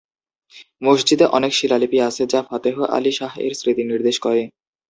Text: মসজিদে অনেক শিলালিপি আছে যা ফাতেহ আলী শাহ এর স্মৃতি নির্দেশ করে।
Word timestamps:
মসজিদে 0.81 1.25
অনেক 1.37 1.51
শিলালিপি 1.53 1.97
আছে 2.01 2.23
যা 2.31 2.39
ফাতেহ 2.49 2.75
আলী 2.95 3.11
শাহ 3.17 3.31
এর 3.45 3.53
স্মৃতি 3.59 3.83
নির্দেশ 3.85 4.15
করে। 4.25 4.41